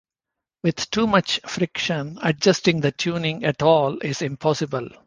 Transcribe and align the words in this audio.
With 0.63 0.89
too 0.89 1.05
much 1.05 1.41
friction, 1.45 2.17
adjusting 2.23 2.81
the 2.81 2.91
tuning 2.91 3.43
at 3.45 3.61
all 3.61 3.99
is 3.99 4.23
impossible. 4.23 4.89